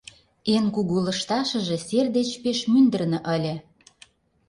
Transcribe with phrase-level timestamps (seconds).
[0.55, 3.55] Эн кугу лышташыже сер деч пеш мӱндырнӧ ыле.